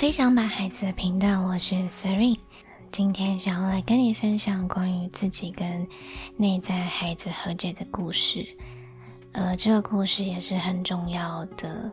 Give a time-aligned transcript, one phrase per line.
[0.00, 2.38] 飞翔吧孩子的频道，我是 Serene。
[2.90, 5.86] 今天想要来跟你分享关于自己跟
[6.38, 8.46] 内在孩子和解的故事。
[9.32, 11.92] 呃，这个故事也是很重要的，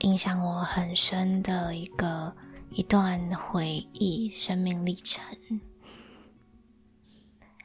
[0.00, 2.34] 影响我很深的一个
[2.70, 5.22] 一段回忆、生命历程。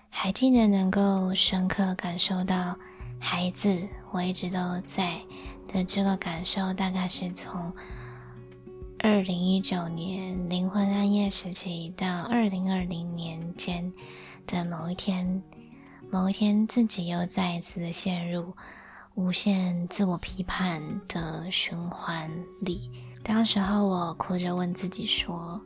[0.07, 2.77] 还记得能够深刻感受到
[3.19, 3.75] 孩子
[4.11, 5.19] 我一直都在
[5.73, 7.73] 的这个感受，大概是从。
[8.99, 13.93] 二零一九年灵魂暗夜时期到二零二零年间
[14.47, 15.41] 的某一天，
[16.09, 18.51] 某一天自己又再一次的陷入
[19.13, 22.29] 无限自我批判的循环
[22.59, 22.89] 里。
[23.23, 25.61] 当时候我哭着问自己说：“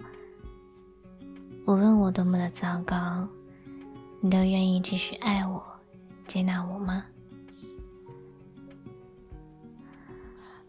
[1.66, 3.26] 无论我多么的糟糕，
[4.20, 5.64] 你都愿意继续爱我、
[6.28, 7.06] 接纳我吗？”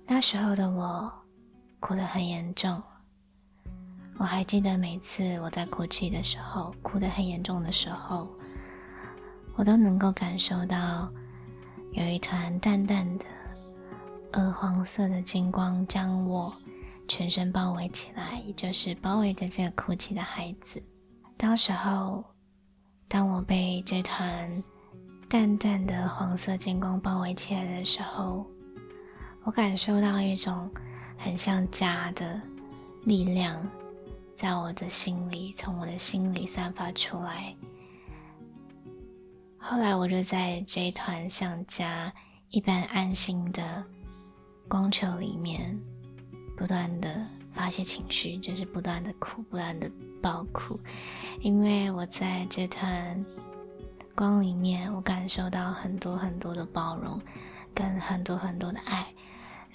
[0.07, 1.13] 那时候的我。
[1.83, 2.81] 哭得很严重，
[4.17, 8.29] 我还记得每次我在哭泣的时候，哭得很严重的时候，
[9.57, 11.13] 我都能够感受到
[11.91, 13.25] 有一团淡淡的
[14.35, 16.55] 鹅黄色的金光将我
[17.09, 20.81] 全身包围起来，也就是包围着这个哭泣的孩子。
[21.37, 22.25] 当时候，
[23.09, 24.63] 当我被这团
[25.29, 28.47] 淡淡的黄色金光包围起来的时候，
[29.43, 30.71] 我感受到一种。
[31.23, 32.41] 很像家的
[33.05, 33.65] 力量，
[34.35, 37.55] 在我的心里，从我的心里散发出来。
[39.57, 42.13] 后来，我就在这一团像家
[42.51, 43.85] 一般安心的
[44.69, 45.79] 光球里面，
[46.57, 49.89] 不断的发泄情绪，就是不断的哭，不断的
[50.21, 50.77] 爆哭，
[51.41, 53.25] 因为我在这团
[54.17, 57.23] 光里面，我感受到很多很多的包容，
[57.73, 59.07] 跟很多很多的爱，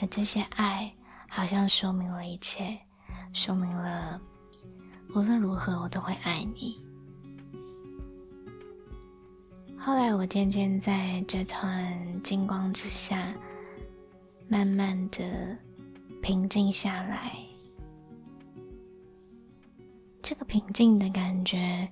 [0.02, 0.94] 而这些爱。
[1.28, 2.78] 好像说明了一切，
[3.32, 4.20] 说明了
[5.16, 6.76] 无论如何我都会爱你。
[9.78, 13.34] 后来我渐渐在这团金光之下，
[14.50, 15.58] 慢慢的
[16.22, 17.34] 平静下来。
[20.22, 21.88] 这个平静的感觉，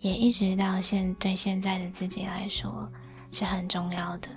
[0.00, 2.90] 也一直到现对现在的自己来说
[3.32, 4.28] 是很重要的。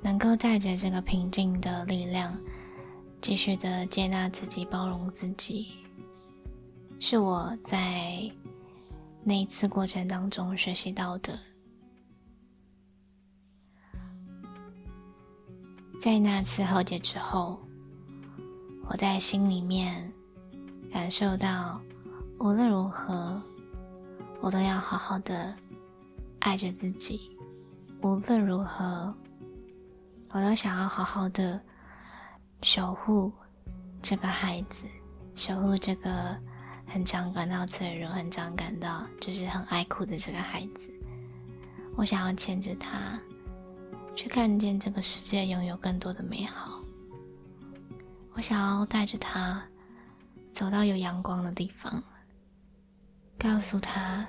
[0.00, 2.36] 能够带着这个平静的力量。
[3.26, 5.72] 继续的接纳自己，包容自己，
[7.00, 8.22] 是我在
[9.24, 11.36] 那一次过程当中学习到的。
[16.00, 17.58] 在那次和解之后，
[18.88, 20.08] 我在心里面
[20.92, 21.80] 感受到，
[22.38, 23.42] 无论如何，
[24.40, 25.52] 我都要好好的
[26.38, 27.18] 爱着自己；
[28.02, 29.12] 无论如何，
[30.28, 31.60] 我都想要好好的。
[32.62, 33.32] 守护
[34.02, 34.84] 这个孩子，
[35.34, 36.36] 守护这个
[36.86, 40.90] 很常感到脆弱、很常感到就是很爱哭的这个孩子。
[41.94, 43.18] 我想要牵着他，
[44.14, 46.80] 去看见这个世界拥有更多的美好。
[48.32, 49.62] 我想要带着他
[50.52, 52.02] 走到有阳光的地方，
[53.38, 54.26] 告诉他，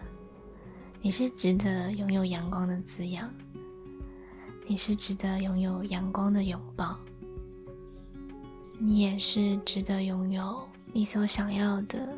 [1.01, 3.29] 你是值得拥有阳光的滋养，
[4.65, 6.97] 你是值得拥有阳光的拥抱。
[8.79, 12.15] 你也是值得拥有你所想要的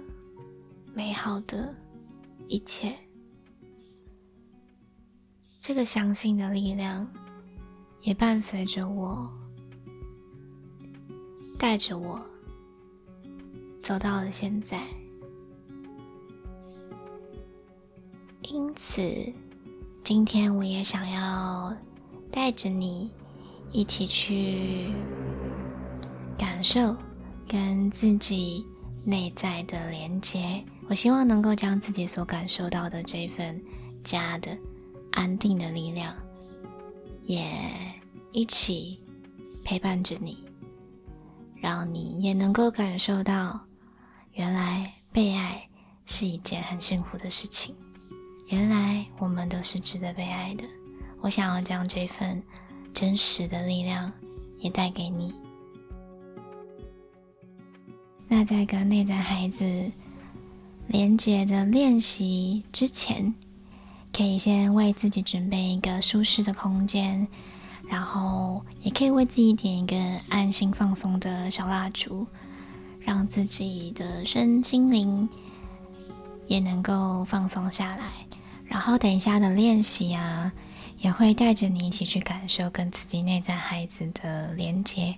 [0.94, 1.74] 美好的
[2.48, 2.94] 一切。
[5.62, 7.08] 这个相信的力量
[8.02, 9.32] 也伴随着我，
[11.58, 12.20] 带着我
[13.82, 14.82] 走到了现在。
[18.44, 19.02] 因此，
[20.04, 21.76] 今天我也想要
[22.32, 23.12] 带着你
[23.72, 24.92] 一起去。
[26.40, 26.96] 感受
[27.46, 28.66] 跟自己
[29.04, 33.62] 内在的连接，我希望能够将自己所感受到的这份
[34.06, 34.58] 家的
[35.12, 36.16] 安定的力量，
[37.24, 37.52] 也
[38.32, 38.98] 一起
[39.66, 40.48] 陪伴着你，
[41.58, 43.60] 让你也能够感受到，
[44.32, 45.62] 原来被爱
[46.06, 47.76] 是一件很幸福的事情，
[48.48, 50.64] 原来我们都是值得被爱的。
[51.20, 52.42] 我想要将这份
[52.94, 54.10] 真实的力量
[54.58, 55.34] 也带给你。
[58.32, 59.92] 那在跟内在孩子
[60.86, 63.34] 连接的练习之前，
[64.14, 67.28] 可以先为自己准备一个舒适的空间，
[67.90, 69.98] 然后也可以为自己点一个
[70.30, 72.26] 安心放松的小蜡烛，
[73.00, 75.28] 让自己的身心灵
[76.46, 78.12] 也能够放松下来。
[78.66, 80.54] 然后等一下的练习啊，
[81.00, 85.16] 也会带着你一起去感受跟自己内在孩子的连接。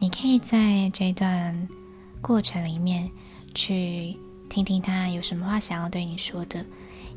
[0.00, 1.68] 你可以在这段。
[2.22, 3.10] 过程里面
[3.54, 4.16] 去
[4.48, 6.64] 听听他有什么话想要对你说的，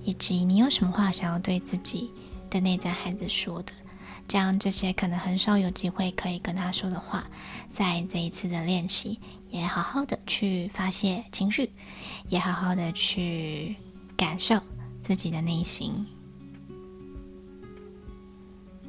[0.04, 2.12] 以及你有什么话想要对自己
[2.50, 3.72] 的内在孩子说的。
[4.28, 7.30] 这样，这些可能很少有机会可以跟他说的话，
[7.70, 9.20] 在这一次的练习，
[9.50, 11.70] 也好好的去发泄情绪，
[12.28, 13.76] 也好好的去
[14.18, 14.60] 感受
[15.04, 16.04] 自己的内心。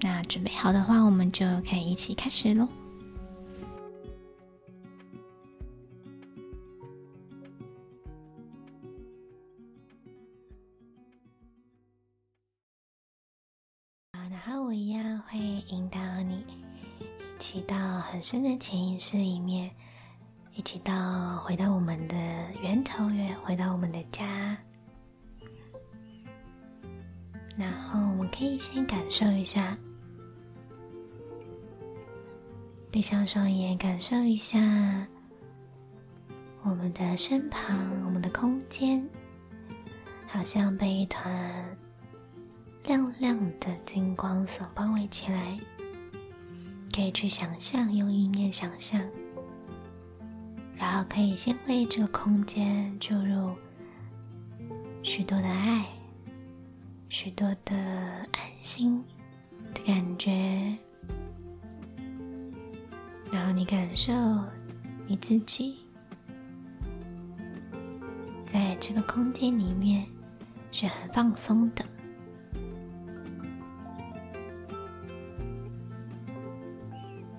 [0.00, 2.66] 那准备好的话，我们就可以一起开始喽。
[14.36, 16.46] 然后我一样会引导你
[17.00, 19.70] 一起到很深的潜意识里面，
[20.54, 22.14] 一起到回到我们的
[22.62, 24.54] 源头，源回到我们的家。
[27.56, 29.76] 然后我们可以先感受一下，
[32.90, 34.60] 闭上双眼，感受一下
[36.62, 37.74] 我们的身旁，
[38.04, 39.04] 我们的空间，
[40.26, 41.76] 好像被一团。
[42.86, 45.58] 亮亮的金光所包围起来，
[46.94, 49.02] 可以去想象，用意念想象，
[50.76, 53.56] 然后可以先为这个空间注入
[55.02, 55.84] 许多的爱，
[57.08, 59.04] 许多的安心
[59.74, 60.76] 的感觉，
[63.32, 64.12] 然后你感受
[65.08, 65.78] 你自己
[68.46, 70.06] 在这个空间里面
[70.70, 71.84] 是很放松的。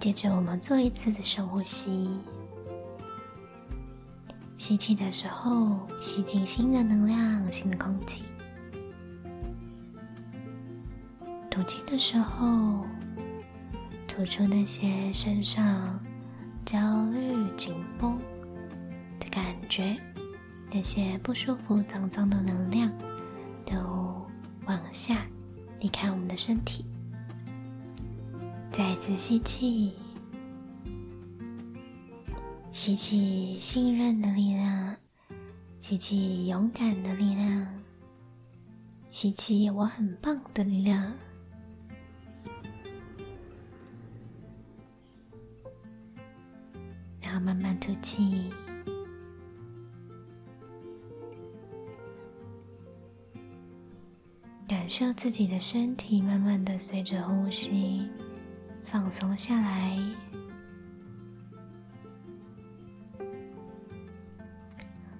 [0.07, 2.09] 接着，我们做一次的深呼吸。
[4.57, 8.21] 吸气的时候，吸进新的能量、新的空气；
[11.51, 12.86] 吐气的时候，
[14.07, 16.00] 吐出那些身上
[16.65, 18.18] 焦虑、紧绷
[19.19, 19.94] 的感觉，
[20.71, 22.89] 那些不舒服、脏脏的能量，
[23.65, 23.75] 都
[24.68, 25.25] 往下
[25.81, 26.86] 离开我们的身体。
[28.77, 29.91] 再次吸气，
[32.71, 34.95] 吸气信任的力量，
[35.79, 37.83] 吸气勇敢的力量，
[39.09, 41.12] 吸气我很棒的力量，
[47.19, 48.51] 然后慢慢吐气，
[54.68, 58.07] 感受自己的身体慢慢的随着呼吸。
[58.89, 60.00] 放松下来，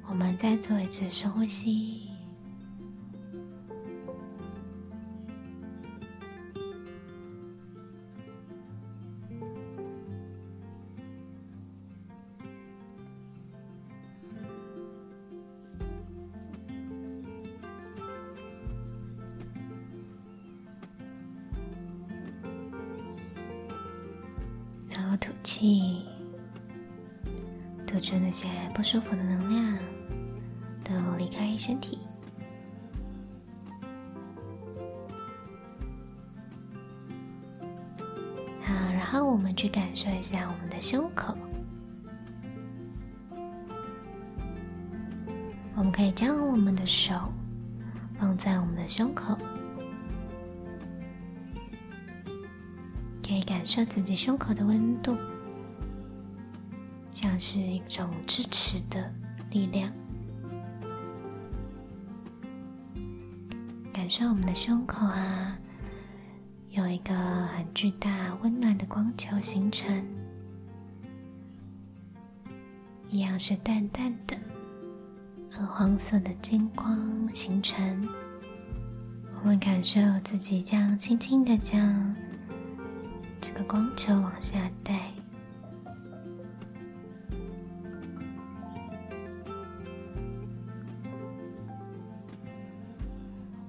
[0.08, 2.06] 我们再做一次深呼吸，
[24.98, 26.02] 然后吐气，
[27.86, 29.77] 吐出那些不舒服的能量，
[30.84, 32.00] 都离开身体。
[38.60, 41.38] 好，然后我们去感受一下我们的胸口。
[45.75, 47.13] 我们可以将我们的手
[48.18, 49.38] 放在我们的胸口。
[53.67, 55.15] 受自己胸口的温度，
[57.12, 59.13] 像是一种支持的
[59.51, 59.91] 力量。
[63.91, 65.57] 感受我们的胸口啊，
[66.69, 70.05] 有一个很巨大、温暖的光球形成，
[73.09, 74.38] 一样是淡淡的
[75.57, 78.07] 鹅黄色的金光形成。
[79.41, 82.15] 我们感受自己将轻轻的将。
[83.39, 85.12] 这个光球往下带，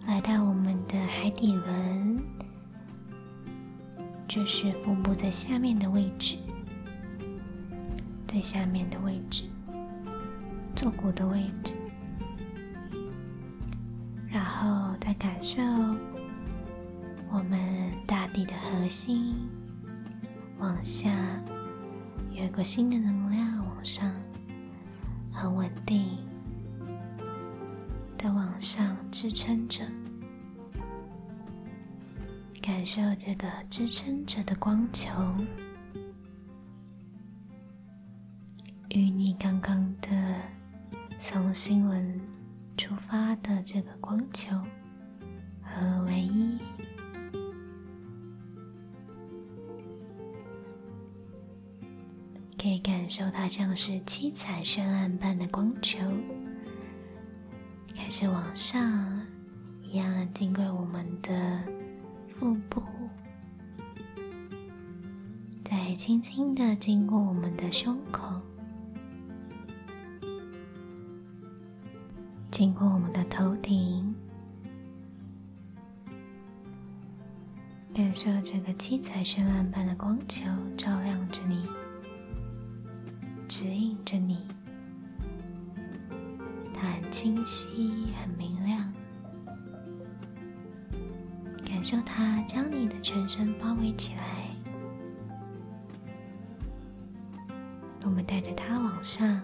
[0.07, 2.19] 来到我们的海底轮，
[4.27, 6.37] 就是腹部在下面的位置，
[8.27, 9.45] 最下面的位置，
[10.75, 11.75] 坐骨的位置，
[14.29, 15.63] 然后再感受
[17.31, 17.59] 我们
[18.07, 19.35] 大地的核心。
[20.59, 21.11] 往下，
[22.33, 24.13] 有一个新的能量往上，
[25.33, 26.19] 很稳定
[28.17, 29.85] 的往上支撑着，
[32.61, 35.09] 感受这个支撑着的光球，
[38.89, 40.35] 与你刚刚的
[41.21, 42.21] 从心轮
[42.77, 44.57] 出发的这个光球
[45.63, 46.59] 合为一，
[52.69, 55.99] 可以感受它像是七彩绚烂般的光球，
[57.97, 59.27] 开始往上，
[59.81, 61.63] 一样经过我们的
[62.29, 62.83] 腹部。
[65.65, 68.39] 再轻轻的经过我们的胸口，
[72.51, 74.15] 经过我们的头顶，
[77.95, 80.45] 感受这个七彩绚烂般的光球
[80.77, 81.67] 照亮着你，
[83.59, 84.39] 指引着你。
[86.73, 88.93] 它很清晰，很明亮，
[91.67, 94.23] 感受它将你的全身包围起来。
[98.05, 99.43] 我们带着它往上，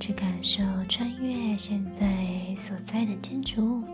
[0.00, 3.84] 去感受穿越现在所在的建筑物，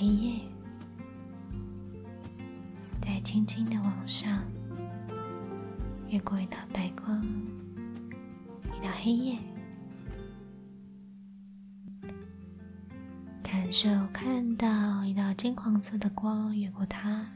[0.00, 0.40] 黑夜，
[3.02, 4.44] 再轻轻的往上，
[6.08, 7.20] 越过一道白光。
[8.66, 9.38] 一道黑夜，
[13.42, 17.26] 感受看到一道金黄色的光越过它，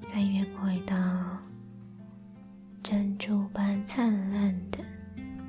[0.00, 0.96] 再越过一道
[2.82, 4.78] 珍珠般灿烂的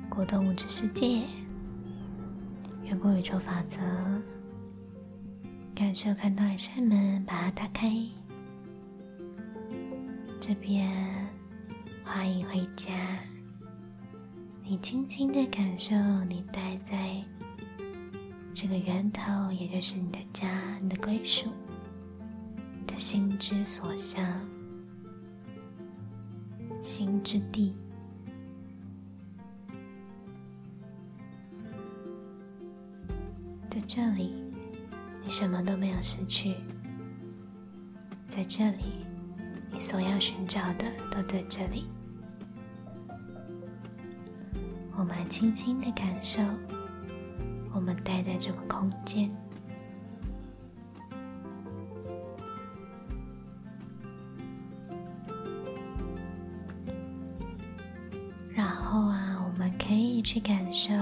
[0.08, 1.22] 果冻物质世界，
[2.84, 3.80] 越过宇宙法则，
[5.74, 7.90] 感受看到一扇门，把它打开，
[10.38, 10.88] 这边
[12.04, 12.92] 欢迎回家。
[14.62, 15.92] 你轻轻的感受，
[16.26, 17.20] 你待在
[18.52, 21.50] 这个源头，也就是你的家、你的归属、
[22.78, 24.24] 你的心之所向、
[26.84, 27.74] 心之地。
[33.68, 34.43] 在这里，
[35.36, 36.54] 什么都没有失去。
[38.28, 39.04] 在这里，
[39.68, 41.86] 你所要寻找的都在这里。
[44.96, 46.40] 我们轻轻的感受，
[47.72, 49.28] 我们待在这个空间，
[58.50, 60.92] 然后啊，我们可以去感受，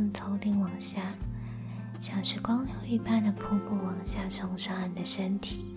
[0.00, 1.14] 从头顶往下，
[2.00, 5.76] 像是光流一般的瀑布往下冲刷你的身体。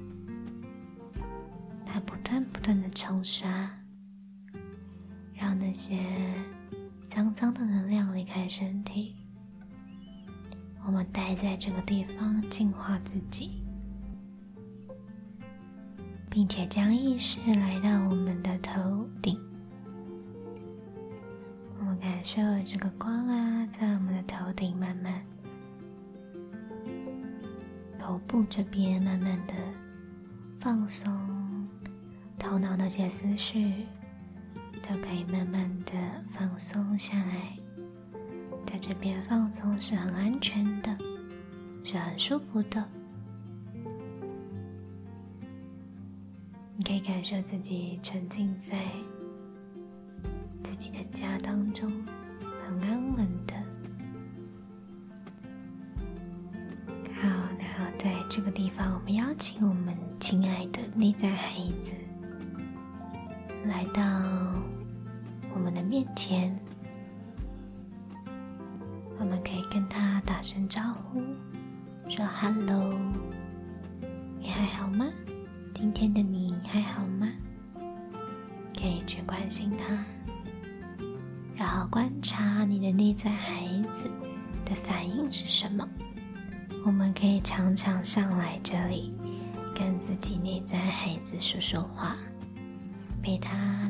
[1.85, 3.69] 它不断不断的冲刷，
[5.33, 5.99] 让那些
[7.09, 9.17] 脏脏的能量离开身体。
[10.85, 13.61] 我们待在这个地方净化自己，
[16.29, 19.37] 并且将意识来到我们的头顶。
[21.83, 25.21] 我们感受这个光啊，在我们的头顶慢慢，
[27.99, 29.53] 头部这边慢慢的
[30.61, 31.11] 放松，
[32.39, 33.85] 头脑那些思绪
[34.81, 35.91] 都可以慢慢的
[36.33, 37.51] 放松下来。
[38.65, 40.97] 在这边放松是很安全的，
[41.83, 42.89] 是很舒服的。
[46.77, 48.77] 你可以感受自己沉浸在。
[51.23, 51.89] 家当中，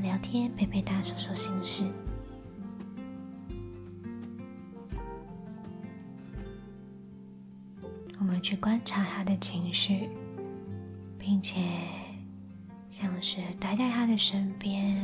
[0.03, 1.86] 聊天，陪陪他说说心事。
[8.19, 10.10] 我们去观察他的情绪，
[11.17, 11.62] 并且
[12.89, 15.01] 像是待在他的身边，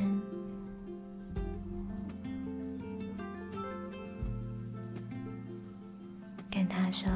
[6.52, 7.10] 跟他说：“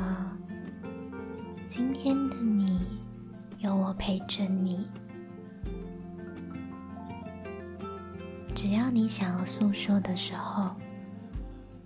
[1.68, 2.80] 今天的你
[3.60, 4.88] 有我陪着你，
[8.56, 10.70] 只要你想要诉说的时候，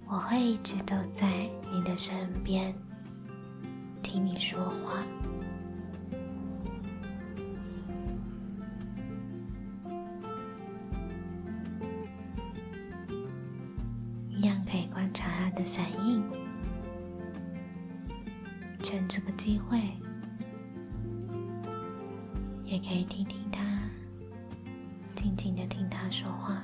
[0.05, 2.75] 我会一直都在你的身边，
[4.03, 5.01] 听你说话。”
[14.29, 16.23] 一样可以观察他的反应，
[18.83, 19.79] 趁这个机会，
[22.63, 23.63] 也可以听听他，
[25.17, 26.61] 静静的听他说话。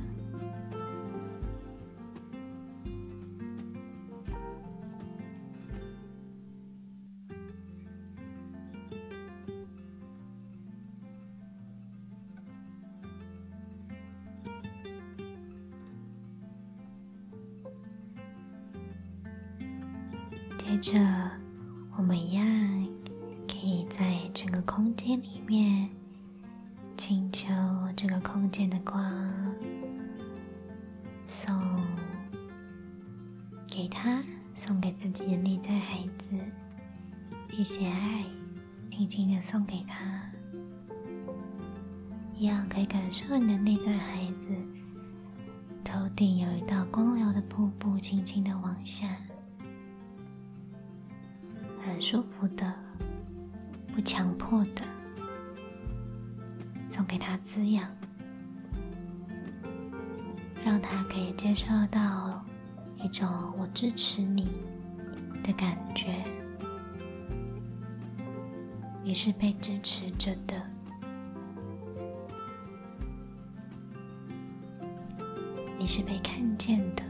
[39.13, 40.24] 轻轻的送给他，
[42.34, 44.50] 一样可以感受你的内在孩子
[45.84, 49.15] 头顶有一道光流的瀑布，轻轻的往下。
[51.79, 52.74] 很舒服的，
[53.93, 54.82] 不强迫的，
[56.88, 57.88] 送给他滋养，
[60.65, 62.43] 让他可以接受到
[62.98, 63.29] 一种
[63.60, 64.48] 我支持你
[65.43, 66.15] 的感觉。
[69.05, 70.55] 你是被支持着的，
[75.77, 77.03] 你是被看见的。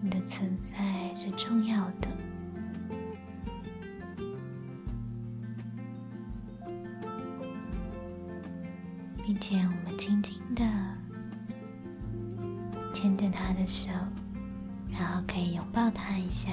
[0.00, 0.74] 你的存在
[1.14, 2.08] 是重要的，
[9.24, 10.64] 并且我们轻轻的
[12.92, 13.88] 牵着他的手，
[14.90, 16.50] 然后可以拥抱他一下，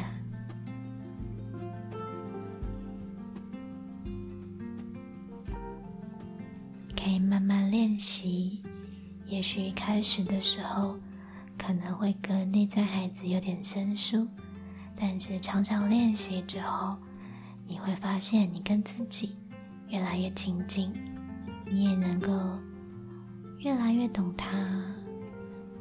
[8.03, 8.61] 习。
[9.25, 10.99] 也许一开始的时候。
[11.55, 14.27] 可能会跟内在孩子有点生疏，
[14.95, 16.97] 但是常常练习之后，
[17.65, 19.37] 你会发现你跟自己
[19.87, 20.91] 越来越亲近，
[21.65, 22.33] 你也能够
[23.59, 24.49] 越来越懂他，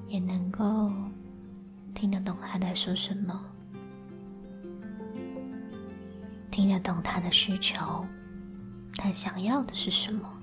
[0.06, 0.92] 也能够
[1.94, 3.44] 听得懂他在说什么，
[6.50, 8.06] 听得懂他的需求，
[8.96, 10.41] 他想要的是什么。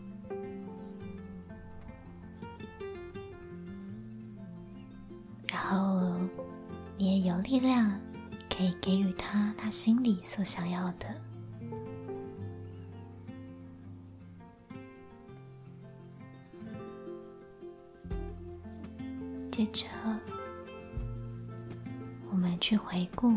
[7.01, 7.97] 你也有力量，
[8.49, 11.07] 可以给予他他心里所想要的。
[19.49, 19.85] 接着，
[22.29, 23.33] 我们去回顾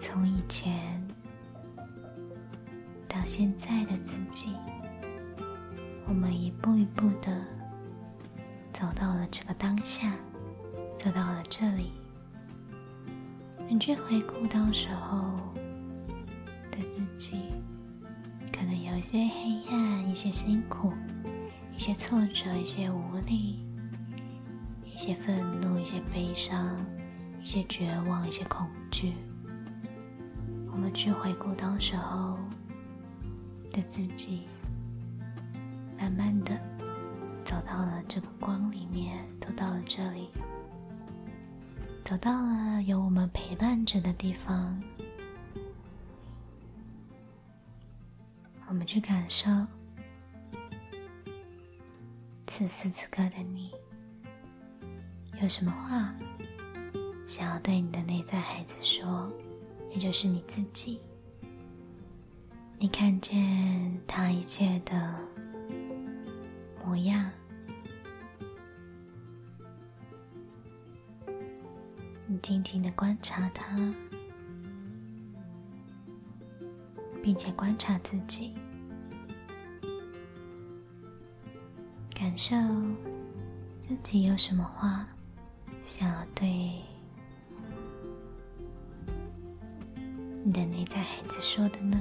[0.00, 1.00] 从以前
[3.06, 4.52] 到现在的自己，
[6.08, 7.40] 我们一步一步的
[8.72, 10.12] 走到了这个当下。
[10.96, 11.92] 走到了这里，
[13.68, 15.38] 你去回顾当时候
[16.70, 17.42] 的自己，
[18.52, 20.92] 可能有一些黑暗，一些辛苦，
[21.76, 23.64] 一些挫折，一些无力，
[24.84, 26.84] 一些愤怒，一些悲伤，
[27.40, 29.12] 一些绝望，一些恐惧。
[30.72, 32.38] 我们去回顾当时候
[33.70, 34.42] 的自己，
[35.96, 36.52] 慢慢的
[37.44, 40.30] 走到了这个光里面，走到了这里。
[42.08, 44.80] 走到了有我们陪伴着的地方，
[48.68, 49.50] 我们去感受
[52.46, 53.72] 此时此刻的你，
[55.42, 56.14] 有什么话
[57.26, 59.28] 想要对你的内在孩子说，
[59.90, 61.02] 也就是你自己。
[62.78, 65.18] 你看见他一切的
[66.84, 67.28] 模样。
[72.46, 73.76] 静静的观察他，
[77.20, 78.54] 并且观察自己，
[82.14, 82.54] 感受
[83.80, 85.08] 自己有什么话
[85.82, 86.46] 想要对
[90.44, 92.00] 你的内在孩子说的呢？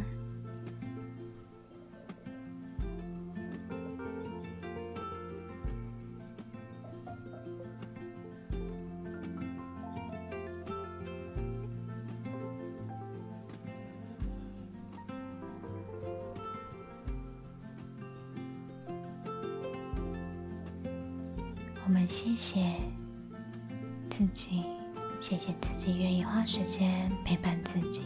[25.45, 28.01] 谢自己愿意花时间陪伴自己，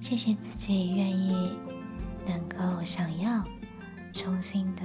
[0.00, 1.50] 谢谢自己愿意
[2.24, 3.44] 能够想要
[4.14, 4.82] 重新的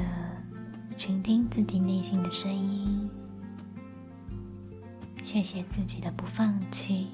[0.98, 3.10] 倾听自己内心的声音，
[5.24, 7.08] 谢谢自己的不放弃，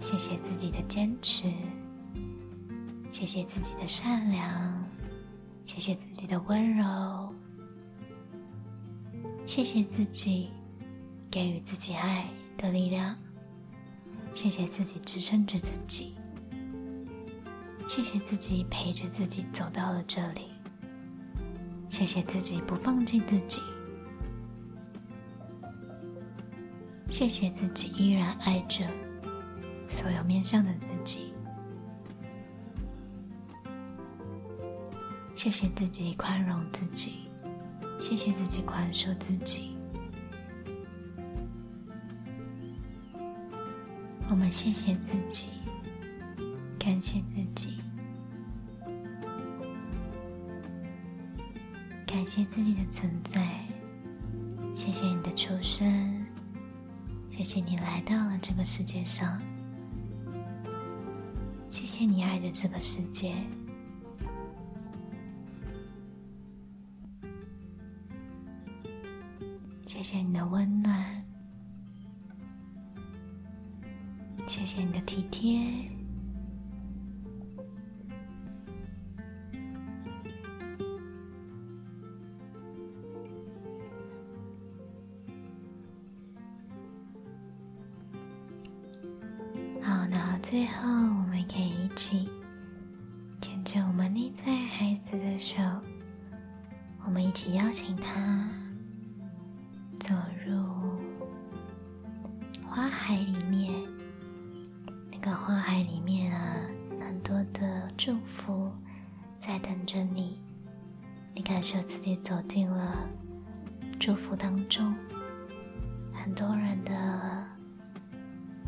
[0.00, 1.48] 谢谢自己的坚持，
[3.12, 4.84] 谢谢自己的善良，
[5.64, 7.32] 谢谢自己的温柔。
[9.46, 10.50] 谢谢自己
[11.30, 13.16] 给予自己爱的力量，
[14.40, 16.14] 谢谢自己支撑着自己，
[17.88, 20.42] 谢谢自己陪着自己走到了这里，
[21.90, 23.60] 谢谢自己不放弃自己，
[27.10, 28.86] 谢谢自己依然爱着
[29.88, 31.34] 所有面向的自己，
[35.34, 37.28] 谢谢自己宽容自己。
[37.98, 39.76] 谢谢自己宽恕自己，
[44.38, 45.46] 我们谢谢自己，
[46.78, 47.80] 感谢自己，
[52.06, 53.58] 感谢自己的存在。
[54.76, 56.24] 谢谢你的出生，
[57.28, 59.42] 谢谢你来到了这个世界上，
[61.68, 63.34] 谢谢你爱的这个世界。
[69.84, 71.07] 谢谢你的温暖，
[97.80, 98.10] 请他。
[100.00, 100.12] 走
[100.44, 100.98] 入
[102.68, 103.72] 花海里面，
[105.12, 106.66] 那个花海里面啊，
[106.98, 108.72] 很多的祝福
[109.38, 110.42] 在等着你。
[111.32, 113.08] 你感受自己走进了
[114.00, 114.92] 祝福当中，
[116.12, 117.46] 很多人的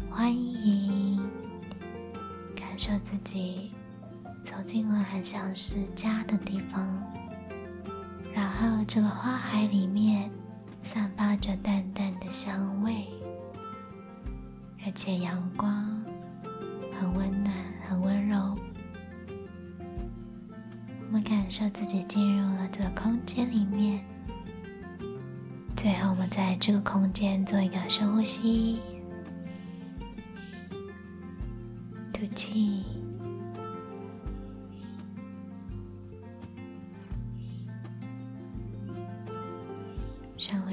[0.08, 1.20] 欢迎，
[2.54, 3.72] 感受自己
[4.44, 6.89] 走进了很像是家的地方。
[8.92, 10.28] 这个花海里面。
[10.82, 13.04] 散发着淡淡的香味，
[14.82, 16.02] 而且阳光
[16.90, 17.54] 很温暖、
[17.86, 18.56] 很温柔。
[21.06, 24.02] 我们感受自己进入了这个空间里面。
[25.76, 28.80] 最后，我们在这个空间做一个深呼吸，
[32.10, 32.79] 吐气。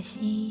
[0.08, 0.47] 深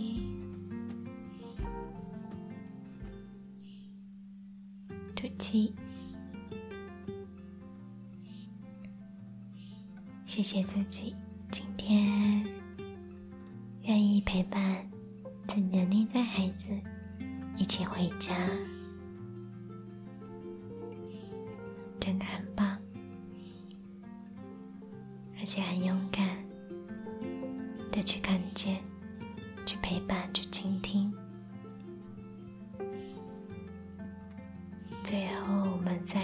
[35.07, 36.21] 最后，我们在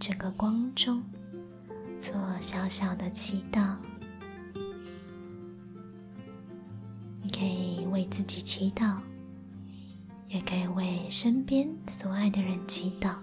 [0.00, 1.00] 这个光中
[1.96, 3.76] 做小小的祈祷。
[7.22, 8.98] 你可以为自己祈祷，
[10.26, 13.14] 也可以为身边所爱的人祈祷。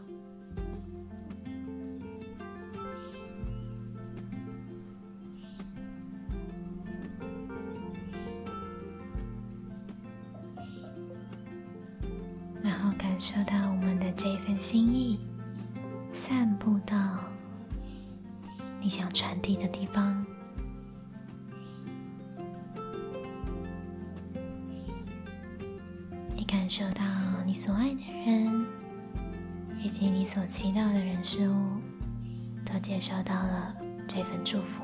[34.07, 34.83] 这份祝福。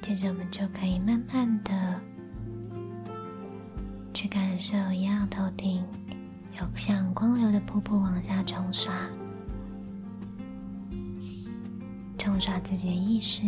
[0.00, 2.00] 接着，我们就可以慢慢的
[4.12, 5.84] 去感受一样头顶。
[6.60, 8.92] 有像光流的瀑布往下冲刷，
[12.18, 13.42] 冲刷自己的意识。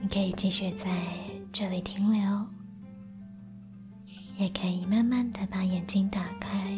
[0.00, 0.88] 你可以继续在
[1.52, 2.46] 这里停留，
[4.36, 6.76] 也可以慢慢的把眼睛打开。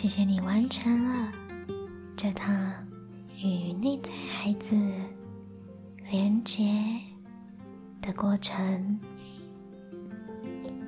[0.00, 1.32] 谢谢你完成了
[2.16, 2.72] 这趟
[3.42, 4.76] 与内在孩子
[6.08, 6.72] 连接
[8.00, 8.96] 的过程，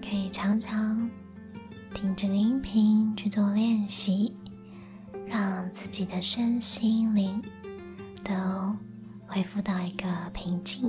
[0.01, 1.11] 可以常常
[1.92, 4.33] 听这个音频去做练习，
[5.27, 7.42] 让自己的身心灵
[8.23, 8.33] 都
[9.27, 10.88] 恢复到一个平静，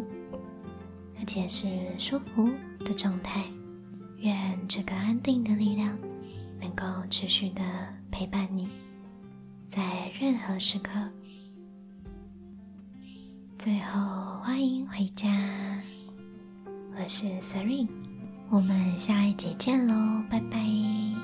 [1.18, 2.52] 而且是舒服
[2.86, 3.44] 的状态。
[4.20, 5.98] 愿这个安定的力量
[6.62, 7.64] 能够持续的
[8.12, 8.68] 陪伴你，
[9.68, 10.92] 在任何时刻。
[13.58, 15.30] 最后，欢迎回家，
[16.96, 17.88] 我是 Siren，
[18.50, 21.21] 我们下一节见喽，拜拜。